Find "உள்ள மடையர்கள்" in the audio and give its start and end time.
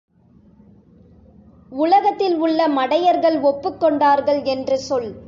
2.35-3.41